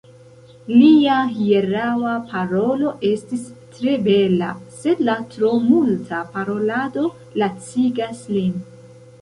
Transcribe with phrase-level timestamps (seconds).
[0.75, 3.43] Lia hieraŭa parolo estis
[3.75, 4.49] tre bela,
[4.81, 7.05] sed la tro multa parolado
[7.45, 8.59] lacigas lin.